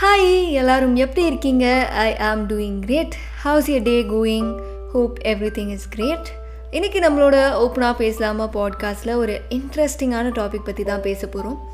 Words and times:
Hi 0.00 0.50
எல்லோரும் 0.50 0.96
எப்படி 0.96 1.26
இருக்கீங்க? 1.26 1.88
I 1.92 2.16
am 2.16 2.48
doing 2.48 2.78
great 2.78 3.14
how's 3.42 3.70
your 3.70 3.82
day 3.82 4.02
going 4.02 4.60
hope 4.92 5.18
everything 5.50 5.68
is 5.68 5.88
great 5.88 6.32
இன்றைக்கி 6.70 7.00
நம்மளோட 7.04 7.36
ஓப்பனாக 7.64 7.96
பேசலாமா 7.96 8.44
பாட்காஸ்ட்டில் 8.44 9.14
ஒரு 9.14 9.40
இன்ட்ரெஸ்டிங்கான 9.48 10.30
டாபிக் 10.30 10.64
பற்றி 10.64 10.84
தான் 10.84 11.02
பேச 11.02 11.26
போகிறோம் 11.26 11.70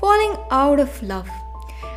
following 0.00 0.36
out 0.48 0.80
of 0.80 1.00
love 1.00 1.26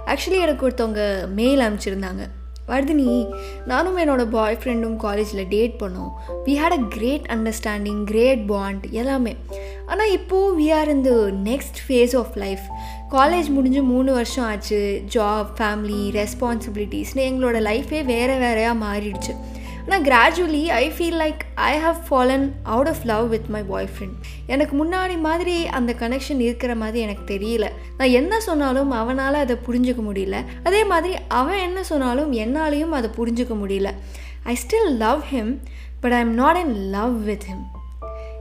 actually 0.06 0.42
எனக்கு 0.42 0.70
ஒருத்தவங்க 0.70 1.28
மெயில் 1.28 1.60
அனுப்பிச்சிருந்தாங்க. 1.60 2.28
வர்தினி 2.68 3.34
நானும் 3.66 3.98
என்னோடய 3.98 4.26
பாய் 4.26 4.58
ஃப்ரெண்டும் 4.64 4.96
காலேஜில் 4.96 5.48
டேட் 5.48 5.80
பண்ணோம். 5.80 6.12
We 6.46 6.50
had 6.50 6.72
a 6.72 6.80
great 6.90 7.26
understanding 7.28 8.04
great 8.04 8.48
bond 8.48 8.86
எல்லாமே. 8.90 9.36
ஆனால் 9.88 10.12
இப்போது 10.12 10.58
we 10.60 10.68
are 10.78 10.90
in 10.90 11.02
the 11.02 11.12
next 11.50 11.80
phase 11.88 12.16
of 12.18 12.34
life 12.44 12.66
college 13.12 13.50
முடிஞ்சு 13.58 13.84
மூணு 13.84 14.14
வருஷம் 14.14 14.46
ஆச்சு. 14.46 15.02
ஜாப் 15.16 15.52
ஃபேமிலி 15.58 16.02
ரெஸ்பான்சிபிலிட்டிஸ்னு 16.20 17.26
எங்களோட 17.30 17.60
லைஃபே 17.70 18.00
வேறு 18.06 18.38
வேறையாக 18.38 18.82
மாறிடுச்சு. 18.86 19.34
ஆனால் 19.88 20.04
gradually 20.08 20.62
I 20.66 20.86
feel 20.98 21.18
like 21.24 21.42
I 21.56 21.74
have 21.80 22.00
fallen 22.10 22.46
out 22.64 22.88
of 22.88 23.04
love 23.04 23.30
with 23.30 23.50
my 23.56 23.62
boyfriend 23.94 24.16
எனக்கு 24.46 24.74
முன்னாடி 24.82 25.16
மாதிரி 25.20 25.68
அந்த 25.68 25.94
கனெக்ஷன் 26.00 26.40
இருக்கிற 26.40 26.76
மாதிரி 26.76 27.00
எனக்கு 27.00 27.26
தெரியல. 27.34 27.68
நான் 27.98 28.16
என்ன 28.22 28.40
சொன்னாலும் 28.40 28.92
அவனால் 28.92 29.34
அதை 29.34 29.56
புரிஞ்சுக்க 29.68 30.04
முடியல. 30.10 30.40
அதே 30.64 30.84
மாதிரி 30.84 31.14
அவன் 31.28 31.64
என்ன 31.68 31.84
சொன்னாலும் 31.84 32.34
என்னாலையும் 32.34 32.98
அதை 33.00 33.10
புரிஞ்சுக்க 33.18 33.56
முடியல. 33.64 33.92
I 34.44 34.56
still 34.64 34.92
love 35.06 35.24
him 35.34 35.54
but 36.02 36.14
I 36.14 36.20
am 36.20 36.34
not 36.34 36.56
in 36.56 36.76
love 36.90 37.24
with 37.24 37.48
him 37.52 37.66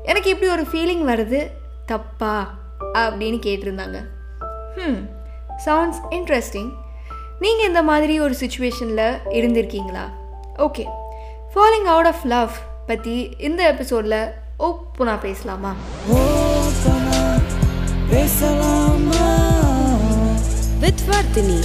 எனக்கு 0.05 0.31
இப்படி 0.31 0.53
ஒரு 0.53 0.63
ஃபீலிங் 0.63 1.11
வருது. 1.13 1.47
தப்பா? 1.87 2.55
அப்படின்னு 2.95 3.39
கேட்டிருந்தாங்க. 3.47 4.05
ம் 4.77 5.09
சவுண்ட்ஸ் 5.65 6.01
இன்ட்ரெஸ்டிங் 6.11 6.73
நீங்கள் 7.41 7.67
இந்த 7.67 7.83
மாதிரி 7.83 8.21
ஒரு 8.21 8.35
சுச்சுவேஷனில் 8.41 9.19
இருந்திருக்கீங்களா? 9.29 10.05
Okay 10.57 10.85
falling 11.55 11.87
out 11.87 12.07
of 12.07 12.25
love 12.25 12.51
பற்றி 12.87 13.35
இந்த 13.39 13.69
எபிசோடில் 13.69 14.33
ஓப்பனாக 14.59 15.21
பேசலாமா? 15.21 15.75
ஓப்பனா 16.11 17.41
பேசலாமா? 18.11 19.37
With 20.81 21.03
Vardhini. 21.07 21.65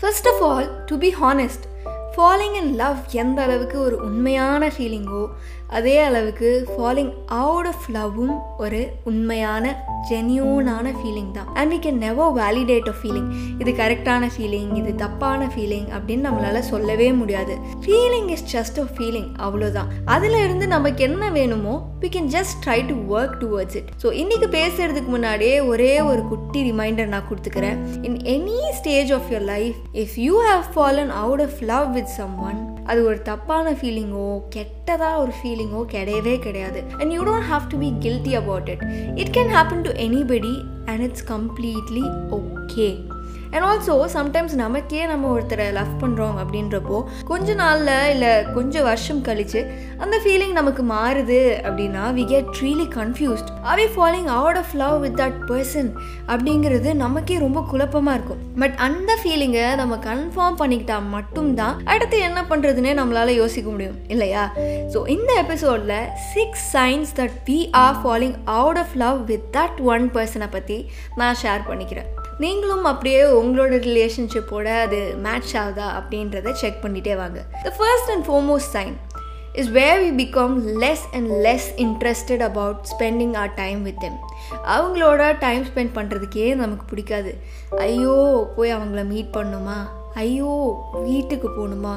First 0.00 0.28
of 0.28 0.42
all 0.42 0.84
to 0.84 0.98
be 0.98 1.14
honest 1.22 1.63
falling 2.14 2.56
in 2.56 2.72
love 2.74 3.00
எந்த 3.12 3.38
அளவுக்கு 3.42 3.76
ஒரு 3.80 3.96
உண்மையான 4.02 4.68
ஃபீலிங்கோ 4.68 5.22
அதே 5.68 5.98
அளவுக்கு 5.98 6.68
ஃபாலிங் 6.72 7.12
அவுட் 7.26 7.66
ஆஃப் 7.66 7.86
லவ்வும் 7.92 8.40
ஒரு 8.58 8.90
உண்மையான 9.04 9.92
ஜென்யூனான 10.10 10.92
ஃபீலிங் 10.98 11.30
தான். 11.30 11.54
And 11.54 11.72
we 11.72 11.78
can 11.78 12.00
never 12.06 12.32
validate 12.32 12.88
a 12.88 12.94
feeling 13.02 13.30
இது 13.58 13.72
கரெக்டான 13.72 14.28
ஃபீலிங் 14.36 14.76
இது 14.76 14.94
தப்பான 14.94 15.46
ஃபீலிங் 15.46 15.86
அப்படின்னு 15.96 16.28
நம்மளால் 16.28 16.58
சொல்லவே 16.58 17.12
முடியாது. 17.12 17.56
Feeling 17.84 18.28
is 18.28 18.56
just 18.56 18.78
a 18.78 18.86
feeling 18.96 19.28
அவ்வளோதான் 19.36 19.86
அதில் 20.04 20.44
இருந்து 20.44 20.66
நமக்கு 20.66 21.04
என்ன 21.04 21.30
வேணுமோ 21.30 21.90
we 22.00 22.08
can 22.08 22.30
just 22.36 22.66
try 22.66 22.86
to 22.86 23.18
work 23.18 23.36
towards 23.40 23.76
it 23.76 23.88
so 24.02 24.12
இன்றைக்கி 24.12 24.48
பேசுகிறதுக்கு 24.58 25.06
முன்னாடியே 25.06 25.60
ஒரே 25.60 26.00
ஒரு 26.00 26.22
குட்டி 26.22 26.72
ரிமைண்டர் 26.72 27.06
நான் 27.06 27.24
கொடுத்துக்கிறேன். 27.30 27.78
In 28.02 28.16
any 28.16 28.60
stage 28.72 29.12
of 29.12 29.30
your 29.30 29.40
life 29.40 29.76
if 29.92 30.16
you 30.16 30.42
have 30.50 30.64
fallen 30.76 31.08
out 31.08 31.40
of 31.40 31.60
love 31.60 31.92
with 31.92 32.06
someone 32.38 32.73
அது 32.84 33.04
ஒரு 33.04 33.22
தப்பான 33.22 33.72
ஃபீலிங்கோ 33.72 34.42
கெட்டதாக 34.56 35.16
ஒரு 35.16 35.32
ஃபீலிங்கோ 35.38 35.82
கிடையவே 35.94 36.38
கிடையாது. 36.38 36.84
And 36.98 37.10
you 37.10 37.24
don't 37.24 37.48
have 37.50 37.68
to 37.68 37.78
be 37.78 37.92
guilty 38.00 38.34
about 38.34 38.68
it 38.68 38.84
it 39.14 39.34
can 39.36 39.52
happen 39.56 39.82
to 39.82 39.90
anybody 39.90 40.54
and 40.86 41.00
it's 41.00 41.26
completely 41.32 42.04
okay 42.30 42.88
and 43.52 43.66
also 43.70 43.94
sometimes 44.16 44.54
நமக்கே 44.54 45.06
நம்ம 45.06 45.30
ஒருத்தரை 45.36 45.72
லவ் 45.72 45.92
பண்ணுறோம் 46.02 46.36
அப்படின்றப்போ 46.42 46.98
கொஞ்ச 47.24 47.54
நாளில் 47.54 47.92
இல்லை 48.10 48.32
கொஞ்சம் 48.52 48.86
வருஷம் 48.90 49.20
கழித்து 49.20 49.62
அந்த 49.98 50.16
ஃபீலிங் 50.24 50.52
நமக்கு 50.52 50.82
மாறுது 50.92 51.40
அப்படின்னா 51.66 52.04
we 52.18 52.24
get 52.26 52.50
really 52.62 52.88
confused 52.98 53.50
are 53.62 53.78
we 53.78 53.86
falling 53.96 54.28
out 54.38 54.56
of 54.56 54.74
love 54.82 55.00
with 55.00 55.20
that 55.20 55.38
person 55.50 55.90
அப்படிங்கிறது 56.28 56.94
நமக்கே 56.94 57.38
ரொம்ப 57.38 57.62
குழப்பமாக 57.70 58.16
இருக்கும். 58.18 58.42
பட் 58.58 58.76
அந்த 58.88 59.18
ஃபீலிங்கை 59.22 59.66
நம்ம 59.82 59.98
கன்ஃபார்ம் 60.08 60.58
பண்ணிக்கிட்டா 60.62 60.98
மட்டும்தான் 61.16 61.80
அடுத்து 61.84 62.18
என்ன 62.18 62.42
பண்ணுறதுன்னே 62.50 62.94
நம்மளால் 63.00 63.38
யோசிக்க 63.42 63.70
முடியும். 63.70 63.98
இல்லையா? 64.08 64.52
ஸோ 64.94 65.08
இந்த 65.08 65.32
எபிசோடில் 65.44 65.96
six 66.34 66.76
signs 66.76 67.14
that 67.20 67.38
we 67.48 67.58
are 67.84 67.96
falling 68.02 68.36
out 68.44 68.78
of 68.78 68.94
love 69.04 69.26
with 69.26 69.48
that 69.56 69.80
one 69.94 70.06
பர்சனை 70.16 70.50
பற்றி 70.50 70.90
நான் 71.16 71.40
ஷேர் 71.42 71.64
பண்ணிக்கிறேன். 71.70 72.10
நீங்களும் 72.38 72.84
அப்படியே 72.84 73.22
உங்களோட 73.22 73.74
ரிலேஷன்ஷிப்போட 73.88 74.80
அது 74.80 75.14
மேட்ச் 75.22 75.56
ஆகுதா 75.56 75.86
அப்படின்றத 75.98 76.52
செக் 76.52 76.80
பண்ணிகிட்டே 76.82 77.16
வாங்க. 77.16 77.44
The 77.62 77.72
first 77.76 78.10
and 78.10 78.26
foremost 78.26 78.72
sign 78.72 78.94
is 79.52 79.68
where 79.68 80.00
we 80.02 80.10
become 80.22 80.54
less 80.82 81.04
and 81.12 81.28
less 81.46 81.68
interested 81.76 82.42
about 82.42 82.76
spending 82.92 83.36
our 83.36 83.54
time 83.54 83.82
with 83.82 84.00
them 84.00 84.18
அவங்களோட 84.76 85.38
டைம் 85.38 85.64
ஸ்பெண்ட் 85.64 85.94
பண்ணுறதுக்கே 85.94 86.54
நமக்கு 86.54 86.84
பிடிக்காது. 86.84 87.38
ஐயோ 87.76 88.52
போய் 88.56 88.74
அவங்கள 88.74 89.04
மீட் 89.04 89.34
பண்ணணுமா 89.36 89.78
ஐயோ 90.14 90.82
வீட்டுக்கு 90.92 91.48
போகணுமா 91.48 91.94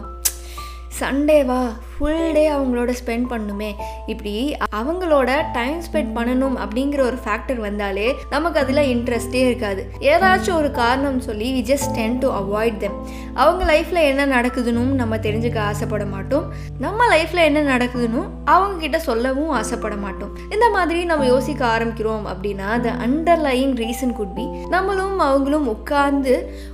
சண்டேவா? 0.99 1.73
ஃபுல் 1.97 2.33
டே 2.37 2.43
அவங்களோட 2.55 2.91
ஸ்பெண்ட் 3.01 3.27
பண்ணுமே. 3.33 3.69
இப்படி 4.13 4.33
அவங்களோட 4.79 5.29
டைம் 5.57 5.79
ஸ்பெண்ட் 5.87 6.11
பண்ணணும் 6.17 6.57
அப்படிங்கிற 6.63 7.01
ஒரு 7.09 7.19
ஃபேக்டர் 7.25 7.61
வந்தாலே 7.67 8.07
நமக்கு 8.33 8.59
அதில் 8.63 8.83
இன்ட்ரெஸ்டே 8.93 9.41
இருக்காது. 9.47 9.83
ஏதாச்சும் 10.13 10.57
ஒரு 10.61 10.71
காரணம் 10.81 11.19
சொல்லி 11.27 11.47
we 11.57 11.63
just 11.71 11.93
tend 11.99 12.19
to 12.23 12.29
avoid 12.41 12.77
them 12.83 12.97
அவங்க 13.43 13.63
லைஃப்பில் 13.73 14.01
என்ன 14.11 14.25
நடக்குதுன்னு 14.35 14.83
நம்ம 15.01 15.17
தெரிஞ்சுக்க 15.25 15.59
ஆசைப்பட 15.69 16.05
மாட்டோம். 16.13 16.45
நம்ம 16.85 17.07
லைஃப்பில் 17.13 17.45
என்ன 17.49 17.59
நடக்குதுன்னு 17.73 18.21
அவங்க 18.55 18.75
கிட்ட 18.83 18.99
சொல்லவும் 19.07 19.51
ஆசைப்பட 19.59 19.95
மாட்டோம். 20.05 20.33
இந்த 20.55 20.65
மாதிரி 20.75 20.99
நம்ம 21.11 21.25
யோசிக்க 21.33 21.61
ஆரம்பிக்கிறோம் 21.73 22.25
அப்படின்னா 22.33 22.69
the 22.85 22.91
underlying 23.07 23.73
reason 23.83 24.15
could 24.19 24.35
be 24.37 24.45
நம்மளும் 24.75 25.17
அவங்களும் 25.27 25.67
உட்கார்ந்து 25.73 26.33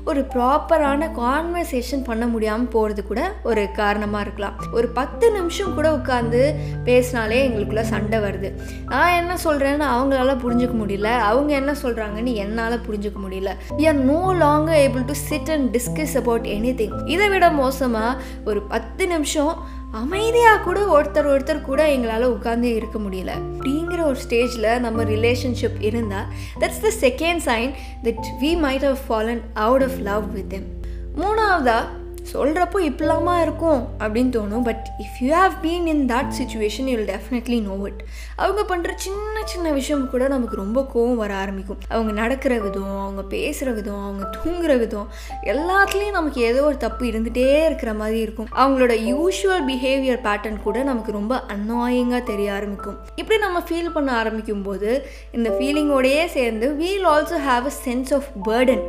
ஒரு 0.10 0.22
ப்ராப்பரான 0.36 1.10
கான்வர்சேஷன் 1.22 2.06
பண்ண 2.10 2.24
முடியாமல் 2.34 2.72
போகிறது 2.76 3.04
கூட 3.10 3.22
ஒரு 3.50 3.64
காரணமாக 3.82 4.24
இருக்கலாம். 4.26 4.58
ஒரு 4.78 4.88
பத்து 5.00 5.13
பத்து 5.14 5.32
நிமிஷம் 5.32 5.74
கூட 5.74 5.92
உட்காந்து 5.92 6.40
பேசினாலே 6.84 7.40
எங்களுக்குள்ள 7.48 7.82
சண்டை 7.82 8.20
வருது. 8.20 8.50
நான் 8.86 9.12
என்ன 9.12 9.34
சொல்கிறேன்னு 9.44 9.86
அவங்களால 9.90 10.32
புரிஞ்சுக்க 10.44 10.76
முடியல. 10.80 11.04
அவங்க 11.04 11.54
என்ன 11.54 11.76
சொல்கிறாங்கன்னு 11.84 12.34
என்னால் 12.34 12.82
புரிஞ்சுக்க 12.88 13.20
முடியல. 13.26 13.52
We 13.78 13.88
are 13.88 13.96
no 13.96 14.20
longer 14.40 14.80
able 14.86 15.06
to 15.06 15.14
sit 15.14 15.52
and 15.52 15.78
discuss 15.78 16.16
about 16.18 16.48
anything 16.80 16.98
இதை 17.06 17.30
விட 17.30 17.50
மோசமாக 17.50 18.22
ஒரு 18.46 18.62
பத்து 18.62 19.08
நிமிஷம் 19.08 19.54
அமைதியாக 19.92 20.64
கூட 20.64 20.80
ஒருத்தர் 20.96 21.32
ஒருத்தர் 21.34 21.62
கூட 21.62 21.92
எங்களால் 21.92 22.30
உட்காந்து 22.36 22.70
இருக்க 22.80 23.00
முடியல. 23.00 23.32
அப்படிங்கிற 23.54 24.04
ஒரு 24.04 24.18
ஸ்டேஜில் 24.28 24.80
நம்ம 24.80 25.04
ரிலேஷன்ஷிப் 25.04 25.82
இருந்தால் 25.90 26.30
that's 26.60 26.84
the 26.86 27.08
second 27.08 27.44
sign 27.50 27.74
that 28.04 28.24
we 28.42 28.54
might 28.66 28.88
have 28.90 29.04
fallen 29.10 29.44
out 29.54 29.84
of 29.84 30.00
love 30.04 30.32
with 30.34 30.50
them 30.50 30.70
மூணாவதாக 31.18 32.02
சொல்கிறப்போ 32.32 32.78
இப்படிலாமா 32.90 33.42
இருக்கும் 33.42 33.88
அப்படின்னு 34.00 34.32
தோணும். 34.36 34.64
But 34.64 34.88
if 35.00 35.18
you 35.20 35.36
have 35.36 35.52
been 35.62 35.86
in 35.86 36.06
that 36.06 36.32
situation 36.40 36.86
you 36.86 36.96
will 36.96 37.12
definitely 37.16 37.62
know 37.62 37.76
it 37.84 38.04
அவங்க 38.36 38.62
பண்ணுற 38.70 38.92
சின்ன 38.96 39.42
சின்ன 39.46 39.72
விஷயம் 39.72 40.10
கூட 40.10 40.28
நமக்கு 40.28 40.56
ரொம்ப 40.56 40.88
கோவம் 40.96 41.16
வர 41.16 41.34
ஆரம்பிக்கும். 41.34 41.78
அவங்க 41.90 42.12
நடக்கிற 42.12 42.60
விதம் 42.60 43.00
அவங்க 43.02 43.24
பேசுகிற 43.24 43.72
விதம் 43.72 44.04
அவங்க 44.04 44.30
தூங்குற 44.38 44.78
விதம் 44.78 45.08
எல்லாத்துலேயும் 45.44 46.12
நமக்கு 46.12 46.42
ஏதோ 46.42 46.64
ஒரு 46.64 46.78
தப்பு 46.78 47.06
இருந்துகிட்டே 47.06 47.66
இருக்கிற 47.66 47.94
மாதிரி 47.94 48.20
இருக்கும். 48.20 48.48
அவங்களோட 48.56 48.94
யூஷுவல் 49.12 49.68
பிஹேவியர் 49.70 50.24
பேட்டர்ன் 50.28 50.62
கூட 50.62 50.84
நமக்கு 50.84 51.12
ரொம்ப 51.12 51.44
அன்னாயிங்காக 51.56 52.24
தெரிய 52.24 52.54
ஆரம்பிக்கும். 52.54 52.98
இப்படி 53.16 53.40
நம்ம 53.40 53.60
ஃபீல் 53.60 53.94
பண்ண 53.94 54.12
ஆரம்பிக்கும் 54.12 54.62
போது 54.62 55.08
இந்த 55.32 55.50
ஃபீலிங்கோடையே 55.50 56.26
சேர்ந்து 56.26 56.76
we'll 56.76 57.06
also 57.06 57.38
have 57.50 57.68
a 57.72 57.72
sense 57.86 58.14
of 58.14 58.30
burden 58.46 58.84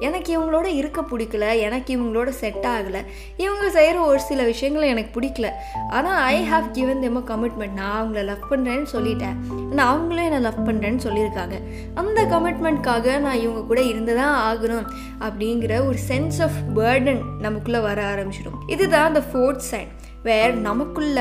எனக்கு 0.00 0.40
இவங்களோட 0.40 0.64
இருக்க 0.64 1.04
பிடிக்கல 1.10 1.58
எனக்கு 1.58 1.98
இவங்களோட 1.98 2.28
செட் 2.28 2.66
ஆகலை. 2.66 3.04
இவங்க 3.36 3.70
செய்கிற 3.70 4.00
ஒரு 4.00 4.20
சில 4.20 4.44
விஷயங்களை 4.44 4.88
எனக்கு 4.88 5.20
பிடிக்கல. 5.20 5.50
ஆனால் 5.88 6.22
I 6.22 6.44
have 6.52 6.70
given 6.70 7.00
them 7.00 7.16
a 7.16 7.36
commitment 7.36 7.72
நான் 7.72 7.96
அவங்கள 8.00 8.24
லவ் 8.24 8.44
பண்ணுறேன்னு 8.50 8.86
சொல்லிட்டேன். 8.92 9.36
ஆனால் 9.70 9.86
அவங்களும் 9.86 10.24
என்னை 10.24 10.40
லவ் 10.40 10.68
பண்ணுறேன்னு 10.68 11.00
சொல்லியிருக்காங்க. 11.06 11.60
அந்த 11.94 12.24
கமிட்மெண்ட்காக 12.24 13.18
நான் 13.18 13.40
இவங்க 13.40 13.62
கூட 13.62 13.82
இருந்து 13.82 14.16
தான் 14.16 14.34
ஆகணும் 14.48 14.86
அப்படிங்கிற 15.20 15.86
ஒரு 15.86 15.98
சென்ஸ் 16.08 16.42
ஆஃப் 16.42 16.78
பேர்டன் 16.78 17.20
நமக்குள்ளே 17.38 17.80
வர 17.80 18.14
ஆரம்பிச்சிடும். 18.14 18.58
இதுதான் 18.66 19.06
அந்த 19.06 19.22
ஃபோர்த் 19.32 19.62
சைன் 19.70 19.88
வேர் 20.28 20.54
நமக்குள்ள 20.68 21.20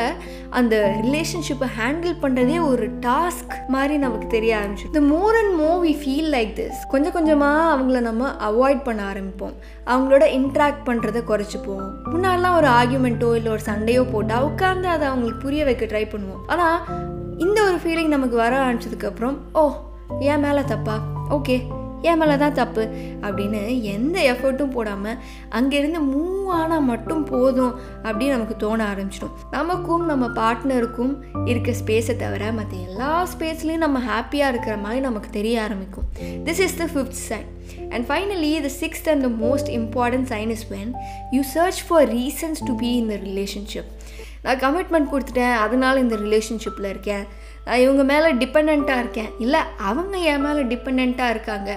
அந்த 0.60 0.76
ரிலேஷன்ஷிப்பை 1.06 1.68
ஹேண்டில் 1.80 2.16
பண்ணுறதே 2.24 2.58
ஒரு 2.72 2.86
டாஸ்க் 3.06 3.54
மாதிரி 3.76 3.96
நமக்கு 4.06 4.28
தெரிய 4.36 4.52
ஆரம்பிச்சு 4.60 4.92
the 4.98 5.02
more 5.14 5.38
and 5.42 5.54
more 5.62 5.80
we 5.86 5.94
feel 6.02 6.30
like 6.36 6.52
this 6.60 6.82
கொஞ்சம் 6.94 7.16
கொஞ்சமாக 7.18 7.70
அவங்கள 7.76 8.00
நம்ம 8.10 8.32
அவாய்ட் 8.50 8.82
பண்ண 8.88 9.02
ஆரம்பிப்போம். 9.12 9.56
அவங்களோட 9.94 10.26
இன்ட்ராக்ட் 10.40 10.86
பண்ணுறதை 10.90 11.24
குறைச்சிப்போம். 11.32 11.86
முன்னாடிலாம் 12.14 12.58
ஒரு 12.60 12.70
ஆர்கியூமெண்ட்டோ 12.80 13.30
இல்லை 13.40 13.52
ஒரு 13.56 13.66
சண்டையோ 13.72 14.04
போட்டால் 14.12 14.46
உட்காந்து 14.50 14.90
அதை 14.96 15.06
அவங்களுக்கு 15.12 15.44
புரிய 15.46 15.64
வைக்க 15.70 15.86
ட்ரை 15.94 16.06
பண்ணுவோம். 16.14 16.44
ஆனால் 16.54 16.80
இந்த 17.46 17.58
ஒரு 17.70 17.80
ஃபீலிங் 17.84 18.14
நமக்கு 18.16 18.38
வர 18.44 18.54
ஆரம்பிச்சதுக்கப்புறம் 18.66 19.38
ஓ 19.62 19.66
ஏன் 20.32 20.44
மேலே 20.46 20.62
தப்பா? 20.74 20.96
ஓகே 21.38 21.58
என் 22.10 22.20
மேலே 22.22 22.36
தான் 22.44 22.58
தப்பு 22.60 22.84
அப்படின்னு 23.26 23.62
எந்த 23.94 24.18
எஃபர்ட்டும் 24.32 24.74
போடாமல் 24.76 25.18
அங்கேருந்து 25.58 26.00
மூவ் 26.12 26.50
ஆனால் 26.60 26.86
மட்டும் 26.92 27.24
போதும் 27.32 27.74
அப்படின்னு 28.04 28.36
நமக்கு 28.36 28.56
தோண 28.64 28.80
ஆரம்பிச்சிடும். 28.92 29.34
நமக்கும் 29.56 30.06
நம்ம 30.12 30.26
பார்ட்னருக்கும் 30.40 31.14
இருக்க 31.52 31.74
ஸ்பேஸை 31.82 32.16
தவிர 32.24 32.52
மற்ற 32.60 32.78
எல்லா 32.88 33.12
ஸ்பேஸ்லேயும் 33.34 33.84
நம்ம 33.86 34.02
ஹாப்பியாக 34.10 34.54
இருக்கிற 34.54 34.76
மாதிரி 34.86 35.02
நமக்கு 35.08 35.32
தெரிய 35.40 35.56
ஆரம்பிக்கும். 35.66 36.08
This 36.48 36.64
is 36.68 36.80
the 36.82 36.88
fifth 36.94 37.22
sign 37.30 37.50
and 37.94 38.06
finally 38.10 38.52
the 38.68 38.72
sixth 38.82 39.10
and 39.14 39.26
the 39.28 39.32
most 39.46 39.72
important 39.80 40.30
sign 40.34 40.54
is 40.58 40.68
when 40.76 40.92
you 41.36 41.42
search 41.56 41.82
for 41.88 42.08
reasons 42.18 42.62
to 42.70 42.76
be 42.84 42.92
in 43.02 43.12
the 43.14 43.18
relationship 43.30 43.92
நான் 44.46 44.62
கமிட்மெண்ட் 44.64 45.12
கொடுத்துட்டேன் 45.12 45.58
அதனால் 45.66 46.02
இந்த 46.02 46.16
ரிலேஷன்ஷிப்பில் 46.24 46.90
இருக்கேன். 46.94 47.26
நான் 47.66 47.80
இவங்க 47.80 48.04
மேலே 48.04 48.34
டிபெண்ட்டாக 48.34 49.00
இருக்கேன். 49.00 49.30
இல்லை 49.40 49.60
அவங்க 49.78 50.18
என் 50.18 50.42
மேலே 50.42 50.62
டிபெண்ட்டாக 50.76 51.30
இருக்காங்க. 51.30 51.72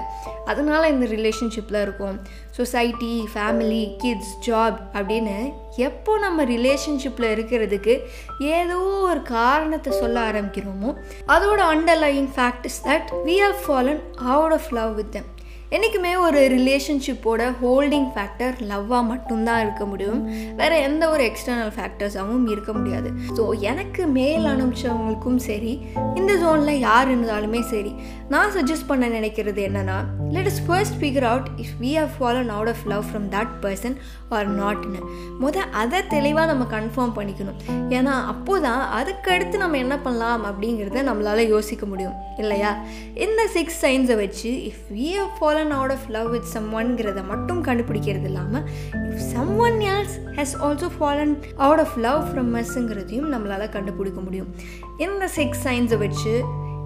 அதனால் 0.45 0.91
இந்த 0.91 1.07
ரிலேஷன்ஷிப்பில் 1.07 1.83
இருக்கும். 1.83 2.19
சொசைட்டி 2.51 3.29
ஃபேமிலி 3.35 3.97
கிட்ஸ் 3.97 4.33
ஜாப் 4.47 4.79
அப்படின்னு 4.93 5.53
எப்போ 5.77 6.19
நம்ம 6.19 6.45
ரிலேஷன்ஷிப்பில் 6.45 7.33
இருக்கிறதுக்கு 7.35 7.99
ஏதோ 8.39 8.79
ஒரு 8.79 9.23
காரணத்தை 9.23 9.93
சொல்ல 9.93 10.31
ஆரம்பிக்கிறோமோ 10.31 10.93
அதோட 11.29 11.61
underlying 11.73 12.29
fact 12.37 12.69
is 12.71 12.87
that 12.87 13.11
we 13.27 13.37
have 13.37 13.59
fallen 13.67 14.01
out 14.15 14.53
of 14.53 14.71
love 14.71 14.95
with 14.95 15.13
them 15.13 15.37
என்றைக்குமே 15.71 16.11
ஒரு 16.17 16.39
ரிலேஷன்ஷிப்போட 16.49 17.41
ஹோல்டிங் 17.63 18.07
ஃபேக்டர் 18.13 18.55
லவ்வாக 18.69 19.03
மட்டும்தான் 19.09 19.61
இருக்க 19.61 19.85
முடியும். 19.85 20.21
வேறு 20.57 20.77
எந்த 20.83 21.11
ஒரு 21.11 21.23
எக்ஸ்டர்னல் 21.25 21.73
ஃபேக்டர்ஸாகவும் 21.77 22.47
இருக்க 22.49 22.73
முடியாது. 22.73 23.11
ஸோ 23.37 23.43
எனக்கு 23.71 24.07
மேல் 24.07 24.45
அனுப்பிச்சவங்களுக்கும் 24.45 25.41
சரி 25.49 25.73
இந்த 26.15 26.35
ஜோனில் 26.35 26.83
யார் 26.89 27.11
இருந்தாலுமே 27.11 27.61
சரி 27.73 27.93
நான் 28.33 28.51
சஜஸ்ட் 28.57 28.87
பண்ண 28.87 29.09
நினைக்கிறது 29.09 29.61
என்னென்னா 29.69 29.99
let 30.31 30.49
us 30.51 30.59
first 30.67 30.97
figure 31.03 31.27
out 31.29 31.47
if 31.57 31.77
we 31.83 31.91
have 31.99 32.11
fallen 32.19 32.51
out 32.57 32.69
of 32.69 32.83
love 32.87 33.05
from 33.11 33.27
that 33.35 33.53
person 33.63 33.97
or 34.29 34.49
நாட்னு 34.61 35.01
முத 35.43 35.57
அதை 35.83 36.07
தெளிவாக 36.07 36.47
நம்ம 36.53 36.65
கன்ஃபார்ம் 36.75 37.15
பண்ணிக்கணும். 37.19 37.59
ஏன்னா 37.99 38.15
அப்போ 38.33 38.61
தான் 38.61 38.83
அதுக்கடுத்து 38.99 39.57
நம்ம 39.57 39.77
என்ன 39.77 39.99
பண்ணலாம் 39.99 40.45
அப்படிங்கிறத 40.51 41.05
நம்மளால் 41.11 41.43
யோசிக்க 41.49 41.87
முடியும். 41.87 42.15
இல்லையா? 42.37 42.77
இந்த 43.15 43.47
சிக்ஸ் 43.57 43.85
சைன்ஸை 43.85 44.17
வச்சு 44.17 44.53
if 44.71 44.85
we 44.99 45.09
have 45.21 45.33
fallen 45.41 45.75
out 45.79 45.91
of 45.91 46.07
love 46.09 46.31
with 46.31 46.53
some 46.55 46.69
ஒன்கிறத 46.81 47.27
மட்டும் 47.27 47.65
கண்டுபிடிக்கிறது 47.65 48.31
இல்லாமல் 48.33 48.63
if 48.93 49.27
someone 49.59 49.81
else 49.95 50.17
has 50.39 50.57
also 50.69 50.91
fallen 51.01 51.35
out 51.57 51.85
of 51.87 51.99
love 52.09 52.23
from 52.31 52.53
மஸ்ஸுங்கிறதையும் 52.57 53.31
நம்மளால் 53.35 53.69
கண்டுபிடிக்க 53.69 54.21
முடியும். 54.21 54.51
இந்த 54.97 55.29
சிக்ஸ் 55.29 55.69
சைன்ஸை 55.69 55.99
வச்சு 56.07 56.35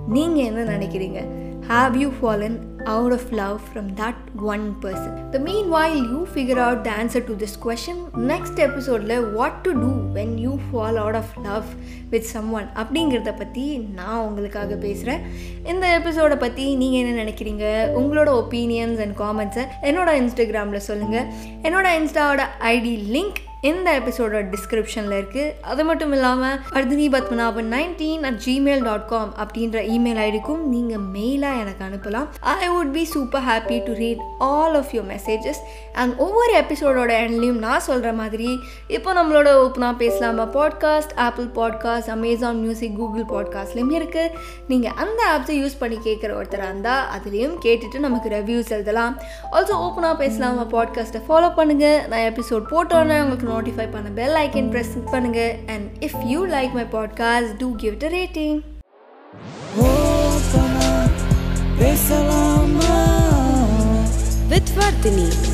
நீங்கள் 0.09 0.45
என்ன 0.45 0.77
நினைக்கிறீங்க? 0.77 1.25
Have 1.69 1.95
you 1.95 2.11
fallen 2.23 2.71
out 2.85 3.13
of 3.13 3.21
love 3.31 3.61
from 3.75 3.89
that 3.97 4.15
one 4.43 4.75
person. 4.81 5.33
The 5.33 5.39
meanwhile, 5.39 5.97
you 5.97 6.27
figure 6.35 6.59
out 6.59 6.85
the 6.85 6.91
answer 6.91 7.25
to 7.27 7.41
this 7.41 7.59
question 7.65 7.97
next 8.17 8.59
episode 8.59 9.35
what 9.37 9.53
to 9.63 9.73
do 9.73 9.91
when 10.15 10.39
you 10.39 10.59
fall 10.73 10.97
out 10.99 11.15
of 11.15 11.25
love 11.43 11.65
with 12.11 12.25
someone 12.33 12.67
அப்படிங்கிறத 12.75 13.37
பற்றி 13.37 13.77
நான் 13.77 14.19
உங்களுக்காக 14.19 14.75
பேசுகிறேன் 14.75 15.21
இந்த 15.65 15.95
எபிசோடை 15.95 16.37
பற்றி 16.37 16.77
நீங்கள் 16.77 17.01
என்ன 17.01 17.23
நினைக்கிறீங்க? 17.23 17.91
உங்களோட 18.01 18.43
ஒப்பீனியன்ஸ் 18.43 19.01
அண்ட் 19.01 19.19
காமெண்ட்ஸை 19.19 19.67
என்னோட 19.83 20.11
இன்ஸ்டாகிராமில் 20.23 20.77
சொல்லுங்கள் 20.77 21.27
என்னோட 21.63 21.87
இன்ஸ்டாவோட 22.01 22.43
ஐடி 22.61 23.03
லிங்க் 23.13 23.52
இந்த 23.71 23.89
எபிசோடோட 24.01 24.39
டிஸ்கிரிப்ஷனில் 24.53 25.15
இருக்குது 25.19 25.51
அது 25.61 25.85
மட்டும் 25.85 26.13
இல்லாமல் 26.13 26.57
Arthini 26.79 27.05
Padmanabhan 27.15 27.69
nineteen 27.75 28.23
at 28.23 28.41
Gmail 28.47 28.83
dot 28.83 29.05
com 29.07 29.35
அப்படின்ற 29.43 29.77
இமெயில் 29.95 30.21
ஐடிக்கும் 30.25 30.63
நீங்கள் 30.73 31.05
மெயிலாக 31.17 31.61
எனக்கு 31.63 31.83
அனுப்பலாம். 31.85 32.27
I 32.41 32.69
would 32.69 32.91
be 32.91 33.05
super 33.05 33.45
happy 33.49 33.77
to 33.85 33.93
read 33.93 34.23
all 34.39 34.75
of 34.75 34.91
your 34.93 35.07
messages 35.13 35.61
and 35.93 36.19
ஒவ்வொரு 36.19 36.55
எபிசோடோட 36.63 37.13
எண்ட்லையும் 37.25 37.61
நான் 37.67 37.81
சொல்கிற 37.81 38.13
மாதிரி 38.13 38.59
இப்போ 38.89 39.13
நம்மளோட 39.13 39.53
ஓப்பனாக 39.65 39.97
பேசலாமா? 39.97 40.47
Podcast 40.59 41.15
Apple 41.27 41.49
podcast 41.61 42.11
Amazon 42.17 42.61
music 42.65 42.97
Google 42.97 43.29
பாட்காஸ்ட்லேயும் 43.35 43.95
இருக்குது 44.01 44.35
நீங்கள் 44.67 44.93
அந்த 44.97 45.23
ஆப்ஸை 45.37 45.61
யூஸ் 45.63 45.79
பண்ணி 45.79 46.01
கேட்குற 46.09 46.33
ஒருத்தராக 46.41 46.73
இருந்தால் 46.73 47.07
அதுலேயும் 47.17 47.57
கேட்டுட்டு 47.65 47.99
நமக்கு 47.99 48.29
ரிவ்யூஸ் 48.29 48.75
எழுதலாம். 48.79 49.17
ஆல்சோ 49.53 49.81
ஓப்பனாக 49.87 50.17
பேசலாமா? 50.17 50.67
பாட்காஸ்ட்டை 50.77 51.25
ஃபாலோ 51.29 51.51
பண்ணுங்கள் 51.61 52.09
நான் 52.09 52.27
எபிசோட் 52.33 52.71
போட்டோன்னே 52.75 53.23
உங்களுக்கு 53.23 53.51
நோட்டிஃபை 53.53 53.87
பண்ண 53.91 54.11
பெல் 54.21 54.39
ஐக்கன் 54.43 54.71
ப்ரெஸ் 54.73 54.95
பண்ணுங்கள் 55.13 55.55
and 55.67 55.89
if 56.05 56.19
you 56.27 56.41
like 56.49 56.75
my 56.81 56.87
podcast 56.93 57.55
do 57.59 57.71
give 57.77 57.95
it 57.95 58.09
rating 58.19 58.61
Open 59.83 60.73
up, 60.89 61.15
பேசலாமா 61.79 62.99
with 64.51 64.71
Vardhini. 64.79 65.52